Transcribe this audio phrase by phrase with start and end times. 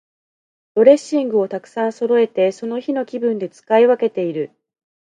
[0.73, 4.49] ドレッシングをたくさんそろえて、その日の気分で使い分けている。